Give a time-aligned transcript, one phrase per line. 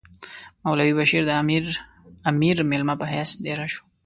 [0.63, 1.31] مولوی بشیر د
[2.31, 3.81] امیر مېلمه په حیث دېره شو.